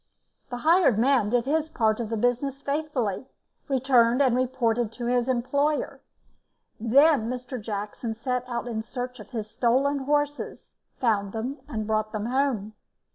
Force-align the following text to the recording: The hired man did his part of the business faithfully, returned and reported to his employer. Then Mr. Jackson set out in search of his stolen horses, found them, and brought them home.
The 0.49 0.57
hired 0.57 0.97
man 0.97 1.29
did 1.29 1.45
his 1.45 1.69
part 1.69 1.99
of 1.99 2.09
the 2.09 2.17
business 2.17 2.63
faithfully, 2.63 3.27
returned 3.67 4.19
and 4.19 4.35
reported 4.35 4.91
to 4.93 5.05
his 5.05 5.29
employer. 5.29 6.01
Then 6.79 7.29
Mr. 7.29 7.61
Jackson 7.61 8.15
set 8.15 8.43
out 8.49 8.67
in 8.67 8.81
search 8.81 9.19
of 9.19 9.29
his 9.29 9.47
stolen 9.47 9.99
horses, 9.99 10.73
found 10.99 11.33
them, 11.33 11.59
and 11.67 11.85
brought 11.85 12.13
them 12.13 12.25
home. 12.25 12.73